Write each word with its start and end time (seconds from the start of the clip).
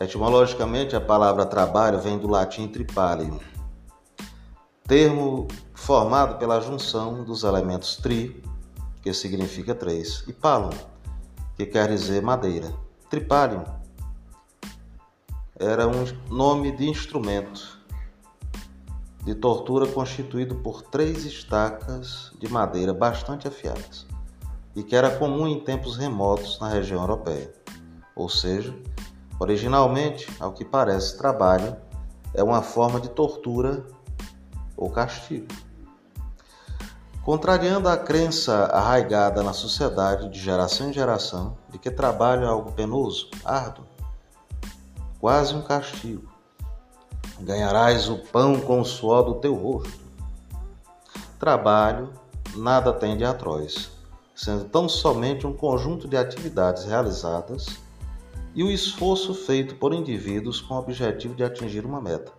Etimologicamente, 0.00 0.96
a 0.96 1.00
palavra 1.00 1.44
trabalho 1.44 2.00
vem 2.00 2.18
do 2.18 2.26
latim 2.26 2.66
tripalium, 2.66 3.38
termo 4.88 5.46
formado 5.74 6.38
pela 6.38 6.58
junção 6.58 7.22
dos 7.22 7.44
elementos 7.44 7.98
tri, 7.98 8.42
que 9.02 9.12
significa 9.12 9.74
três, 9.74 10.24
e 10.26 10.32
palum, 10.32 10.70
que 11.54 11.66
quer 11.66 11.88
dizer 11.88 12.22
madeira. 12.22 12.72
Tripalium 13.10 13.62
era 15.58 15.86
um 15.86 16.06
nome 16.34 16.72
de 16.72 16.88
instrumento 16.88 17.78
de 19.22 19.34
tortura 19.34 19.86
constituído 19.86 20.54
por 20.54 20.80
três 20.80 21.26
estacas 21.26 22.32
de 22.38 22.48
madeira 22.48 22.94
bastante 22.94 23.46
afiadas 23.46 24.06
e 24.74 24.82
que 24.82 24.96
era 24.96 25.10
comum 25.18 25.46
em 25.46 25.60
tempos 25.60 25.98
remotos 25.98 26.58
na 26.58 26.70
região 26.70 27.02
europeia. 27.02 27.52
Ou 28.16 28.30
seja, 28.30 28.74
originalmente, 29.40 30.28
ao 30.38 30.52
que 30.52 30.64
parece, 30.64 31.16
trabalho 31.16 31.74
é 32.34 32.44
uma 32.44 32.60
forma 32.60 33.00
de 33.00 33.08
tortura 33.08 33.84
ou 34.76 34.90
castigo. 34.90 35.48
Contrariando 37.24 37.88
a 37.88 37.96
crença 37.96 38.66
arraigada 38.66 39.42
na 39.42 39.54
sociedade 39.54 40.28
de 40.28 40.38
geração 40.38 40.90
em 40.90 40.92
geração 40.92 41.56
de 41.70 41.78
que 41.78 41.90
trabalho 41.90 42.44
é 42.44 42.48
algo 42.48 42.72
penoso, 42.72 43.30
árduo, 43.42 43.84
quase 45.18 45.54
um 45.54 45.62
castigo. 45.62 46.30
Ganharás 47.40 48.10
o 48.10 48.18
pão 48.18 48.60
com 48.60 48.80
o 48.80 48.84
suor 48.84 49.24
do 49.24 49.34
teu 49.36 49.54
rosto. 49.54 50.00
Trabalho 51.38 52.12
nada 52.54 52.92
tem 52.92 53.16
de 53.16 53.24
atroz, 53.24 53.90
sendo 54.34 54.64
tão 54.64 54.88
somente 54.88 55.46
um 55.46 55.52
conjunto 55.54 56.06
de 56.06 56.16
atividades 56.16 56.84
realizadas 56.84 57.66
e 58.54 58.62
o 58.62 58.70
esforço 58.70 59.34
feito 59.34 59.76
por 59.76 59.92
indivíduos 59.94 60.60
com 60.60 60.74
o 60.74 60.78
objetivo 60.78 61.34
de 61.34 61.44
atingir 61.44 61.84
uma 61.84 62.00
meta. 62.00 62.32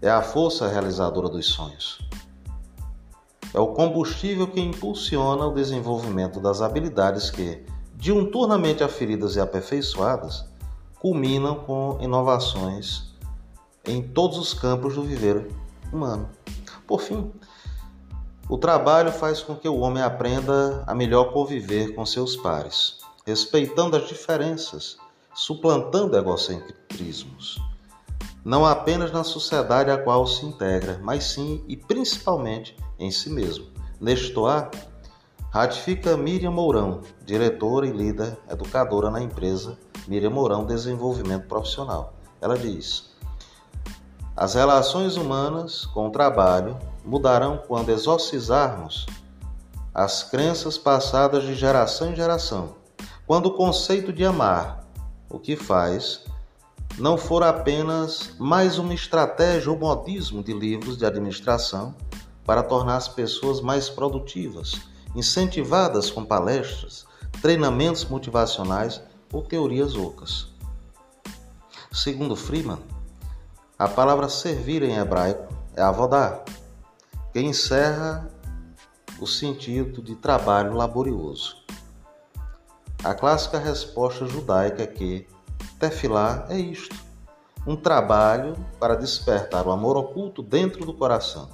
É 0.00 0.10
a 0.10 0.22
força 0.22 0.68
realizadora 0.68 1.28
dos 1.28 1.46
sonhos. 1.46 1.98
É 3.54 3.60
o 3.60 3.68
combustível 3.68 4.46
que 4.46 4.60
impulsiona 4.60 5.46
o 5.46 5.54
desenvolvimento 5.54 6.40
das 6.40 6.62
habilidades 6.62 7.30
que, 7.30 7.64
diuturnamente 7.94 8.82
aferidas 8.82 9.36
e 9.36 9.40
aperfeiçoadas, 9.40 10.46
culminam 10.98 11.56
com 11.56 11.98
inovações 12.00 13.12
em 13.84 14.02
todos 14.02 14.38
os 14.38 14.54
campos 14.54 14.94
do 14.94 15.02
viver 15.02 15.50
humano. 15.92 16.28
Por 16.86 17.00
fim, 17.00 17.30
o 18.48 18.56
trabalho 18.56 19.12
faz 19.12 19.40
com 19.40 19.54
que 19.54 19.68
o 19.68 19.78
homem 19.78 20.02
aprenda 20.02 20.82
a 20.86 20.94
melhor 20.94 21.32
conviver 21.32 21.94
com 21.94 22.06
seus 22.06 22.36
pares, 22.36 22.98
respeitando 23.26 23.96
as 23.96 24.08
diferenças, 24.08 24.96
suplantando 25.34 26.16
egocentrismos 26.16 27.60
não 28.44 28.66
apenas 28.66 29.12
na 29.12 29.22
sociedade 29.22 29.90
a 29.90 29.96
qual 29.96 30.26
se 30.26 30.44
integra, 30.44 31.00
mas 31.02 31.24
sim 31.24 31.64
e 31.68 31.76
principalmente 31.76 32.76
em 32.98 33.10
si 33.10 33.30
mesmo. 33.30 33.66
Neste 34.00 34.34
ratifica 35.50 36.16
Miriam 36.16 36.50
Mourão, 36.50 37.02
diretora 37.24 37.86
e 37.86 37.92
líder 37.92 38.36
educadora 38.50 39.10
na 39.10 39.22
empresa 39.22 39.78
Miriam 40.08 40.30
Mourão 40.30 40.64
Desenvolvimento 40.64 41.46
Profissional. 41.46 42.14
Ela 42.40 42.58
diz: 42.58 43.10
As 44.36 44.54
relações 44.54 45.16
humanas 45.16 45.86
com 45.86 46.08
o 46.08 46.10
trabalho 46.10 46.76
mudarão 47.04 47.62
quando 47.68 47.90
exorcizarmos 47.90 49.06
as 49.94 50.24
crenças 50.24 50.76
passadas 50.76 51.44
de 51.44 51.54
geração 51.54 52.10
em 52.10 52.16
geração, 52.16 52.74
quando 53.24 53.46
o 53.46 53.54
conceito 53.54 54.12
de 54.12 54.24
amar, 54.24 54.81
o 55.32 55.38
que 55.38 55.56
faz, 55.56 56.20
não 56.98 57.16
for 57.16 57.42
apenas 57.42 58.34
mais 58.38 58.78
uma 58.78 58.92
estratégia 58.92 59.72
ou 59.72 59.78
modismo 59.78 60.42
de 60.42 60.52
livros 60.52 60.98
de 60.98 61.06
administração 61.06 61.94
para 62.44 62.62
tornar 62.62 62.96
as 62.96 63.08
pessoas 63.08 63.62
mais 63.62 63.88
produtivas, 63.88 64.82
incentivadas 65.16 66.10
com 66.10 66.22
palestras, 66.22 67.06
treinamentos 67.40 68.04
motivacionais 68.04 69.00
ou 69.32 69.42
teorias 69.42 69.94
ocas. 69.94 70.48
Segundo 71.90 72.36
Freeman, 72.36 72.78
a 73.78 73.88
palavra 73.88 74.28
servir 74.28 74.82
em 74.82 74.96
hebraico 74.96 75.52
é 75.74 75.80
avodar, 75.80 76.44
que 77.32 77.40
encerra 77.40 78.30
o 79.18 79.26
sentido 79.26 80.02
de 80.02 80.14
trabalho 80.14 80.74
laborioso. 80.74 81.61
A 83.04 83.14
clássica 83.14 83.58
resposta 83.58 84.26
judaica 84.26 84.86
que 84.86 85.26
Tefilá 85.76 86.46
é 86.48 86.56
isto: 86.56 86.94
um 87.66 87.74
trabalho 87.74 88.54
para 88.78 88.94
despertar 88.94 89.66
o 89.66 89.72
amor 89.72 89.96
oculto 89.96 90.40
dentro 90.40 90.86
do 90.86 90.94
coração, 90.94 91.50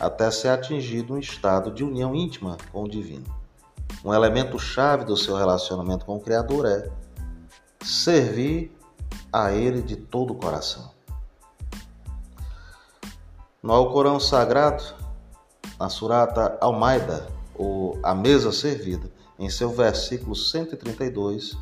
até 0.00 0.30
ser 0.30 0.48
atingido 0.48 1.12
um 1.12 1.18
estado 1.18 1.70
de 1.70 1.84
união 1.84 2.14
íntima 2.14 2.56
com 2.72 2.84
o 2.84 2.88
divino. 2.88 3.26
Um 4.02 4.14
elemento 4.14 4.58
chave 4.58 5.04
do 5.04 5.14
seu 5.14 5.36
relacionamento 5.36 6.06
com 6.06 6.16
o 6.16 6.20
Criador 6.20 6.64
é 6.64 6.90
servir 7.84 8.74
a 9.30 9.52
Ele 9.52 9.82
de 9.82 9.96
todo 9.96 10.32
o 10.32 10.36
coração. 10.36 10.90
No 13.62 13.74
Alcorão 13.74 14.18
Sagrado, 14.18 14.82
na 15.78 15.90
Surata 15.90 16.56
Almaida, 16.62 17.26
ou 17.54 17.98
A 18.02 18.14
Mesa 18.14 18.52
Servida, 18.52 19.17
em 19.38 19.48
seu 19.48 19.70
versículo 19.70 20.34
132, 20.34 21.56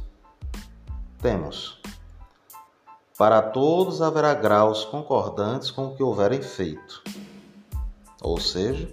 temos 1.20 1.81
para 3.19 3.41
todos 3.41 4.03
haverá 4.03 4.34
graus 4.34 4.84
concordantes 4.84 5.70
com 5.70 5.86
o 5.86 5.97
que 5.97 6.03
houverem 6.03 6.42
feito. 6.42 7.03
Ou 8.20 8.38
seja, 8.38 8.91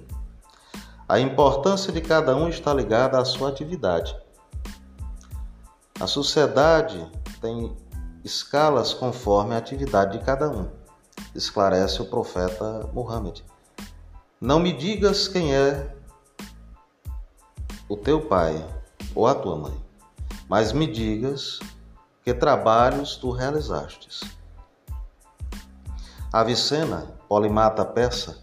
a 1.10 1.20
importância 1.20 1.92
de 1.92 2.00
cada 2.00 2.34
um 2.34 2.48
está 2.48 2.74
ligada 2.74 3.20
à 3.20 3.26
sua 3.26 3.50
atividade. 3.50 4.16
A 6.00 6.08
sociedade 6.08 7.06
tem 7.42 7.76
escalas 8.24 8.94
conforme 8.94 9.56
a 9.56 9.58
atividade 9.58 10.18
de 10.18 10.24
cada 10.24 10.50
um, 10.50 10.70
esclarece 11.36 12.02
o 12.02 12.06
profeta 12.06 12.90
Muhammad. 12.94 13.42
Não 14.40 14.58
me 14.58 14.72
digas 14.72 15.28
quem 15.28 15.54
é 15.54 15.94
o 17.94 17.98
teu 17.98 18.20
pai 18.22 18.66
ou 19.14 19.28
a 19.28 19.36
tua 19.36 19.56
mãe, 19.56 19.86
mas 20.50 20.74
me 20.74 20.88
digas 20.88 21.60
que 22.24 22.34
trabalhos 22.34 23.18
tu 23.18 23.30
realizastes. 23.30 24.22
Avicena, 26.32 27.06
polimata 27.30 27.86
persa, 27.86 28.40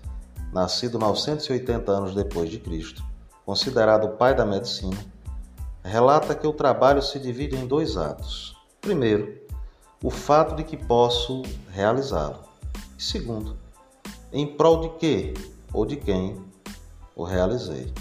nascido 0.52 1.00
980 1.00 1.90
anos 1.90 2.14
depois 2.14 2.48
de 2.48 2.60
Cristo, 2.60 3.02
considerado 3.44 4.04
o 4.04 4.10
pai 4.10 4.36
da 4.36 4.46
medicina, 4.46 5.04
relata 5.82 6.32
que 6.36 6.46
o 6.46 6.52
trabalho 6.52 7.02
se 7.02 7.18
divide 7.18 7.56
em 7.56 7.66
dois 7.66 7.96
atos. 7.96 8.56
Primeiro, 8.80 9.36
o 10.00 10.10
fato 10.10 10.54
de 10.54 10.62
que 10.62 10.76
posso 10.76 11.42
realizá-lo. 11.70 12.38
Segundo, 12.96 13.58
em 14.32 14.46
prol 14.46 14.82
de 14.82 14.88
que 14.90 15.34
ou 15.72 15.84
de 15.84 15.96
quem 15.96 16.40
o 17.16 17.24
realizei. 17.24 17.92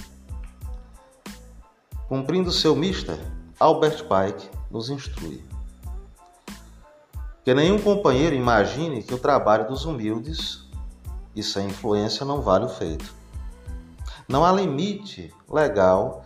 Cumprindo 2.10 2.52
seu 2.52 2.76
mister, 2.76 3.20
Albert 3.60 4.06
Pike 4.06 4.50
nos 4.72 4.90
instrui. 4.90 5.46
Que 7.44 7.54
nenhum 7.54 7.80
companheiro 7.80 8.36
imagine 8.36 9.04
que 9.04 9.14
o 9.14 9.20
trabalho 9.20 9.68
dos 9.68 9.86
humildes 9.86 10.68
e 11.36 11.44
sem 11.44 11.68
influência 11.68 12.26
não 12.26 12.42
vale 12.42 12.66
o 12.66 12.70
feito. 12.70 13.14
Não 14.28 14.44
há 14.44 14.52
limite 14.52 15.32
legal 15.48 16.26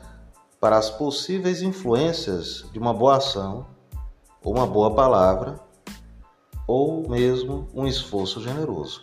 para 0.57 0.77
as 0.77 0.89
possíveis 0.89 1.61
influências 1.61 2.63
de 2.71 2.79
uma 2.79 2.93
boa 2.93 3.17
ação, 3.17 3.65
ou 4.41 4.55
uma 4.55 4.65
boa 4.65 4.95
palavra, 4.95 5.59
ou 6.65 7.09
mesmo 7.09 7.67
um 7.73 7.85
esforço 7.85 8.41
generoso. 8.41 9.01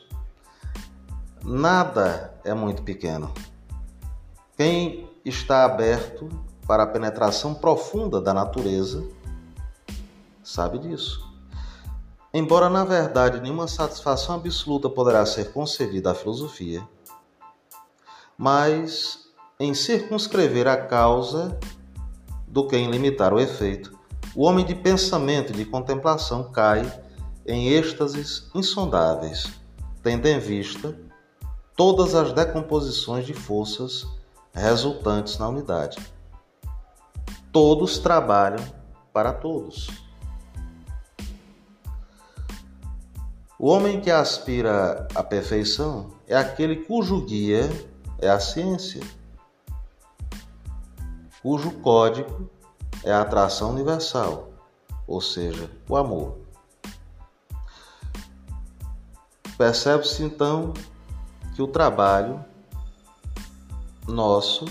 Nada 1.45 2.33
é 2.43 2.55
muito 2.55 2.83
pequeno. 2.83 3.31
Quem 4.57 5.11
está 5.27 5.67
aberto 5.67 6.31
para 6.71 6.85
a 6.85 6.87
penetração 6.87 7.53
profunda 7.53 8.21
da 8.21 8.33
natureza 8.33 9.03
sabe 10.41 10.79
disso. 10.79 11.29
Embora 12.33 12.69
na 12.71 12.85
verdade 12.85 13.41
nenhuma 13.41 13.67
satisfação 13.67 14.37
absoluta 14.37 14.89
poderá 14.89 15.27
ser 15.27 15.51
concedida 15.51 16.13
à 16.13 16.15
filosofia, 16.15 16.81
mas 18.39 19.19
em 19.59 19.75
circunscrever 19.75 20.69
a 20.69 20.77
causa 20.77 21.59
do 22.47 22.65
que 22.69 22.77
em 22.77 22.89
limitar 22.89 23.35
o 23.35 23.41
efeito, 23.41 23.99
o 24.37 24.45
homem 24.45 24.65
de 24.65 24.77
pensamento 24.77 25.53
e 25.53 25.57
de 25.57 25.65
contemplação 25.65 26.53
cai 26.53 27.03
em 27.45 27.71
êxtases 27.71 28.49
insondáveis, 28.55 29.49
tendo 30.05 30.25
em 30.27 30.39
vista 30.39 30.97
todas 31.77 32.15
as 32.15 32.33
decomposições 32.33 33.27
de 33.27 33.35
forças 33.35 34.07
resultantes 34.55 35.37
na 35.37 35.49
unidade. 35.49 35.99
Todos 37.53 37.99
trabalham 37.99 38.65
para 39.13 39.33
todos. 39.33 39.89
O 43.59 43.69
homem 43.69 44.01
que 44.01 44.11
aspira 44.11 45.07
à 45.15 45.23
perfeição 45.23 46.13
é 46.27 46.37
aquele 46.37 46.77
cujo 46.77 47.21
guia 47.27 47.69
é 48.21 48.29
a 48.29 48.39
ciência, 48.39 49.01
cujo 51.43 51.71
código 51.81 52.51
é 53.03 53.13
a 53.13 53.23
atração 53.23 53.71
universal, 53.71 54.51
ou 55.07 55.21
seja, 55.21 55.71
o 55.89 55.97
amor. 55.97 56.39
Percebe-se 59.57 60.23
então 60.23 60.73
que 61.55 61.63
o 61.63 61.69
trabalho 61.69 62.45
nosso 64.07 64.65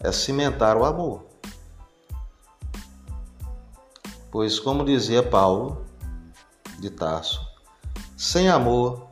é 0.00 0.12
cimentar 0.12 0.76
o 0.76 0.84
amor. 0.84 1.25
Pois, 4.36 4.60
como 4.60 4.84
dizia 4.84 5.22
Paulo 5.22 5.86
de 6.78 6.90
Tarso, 6.90 7.40
sem 8.18 8.50
amor 8.50 9.08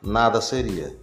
nada 0.00 0.40
seria. 0.40 0.98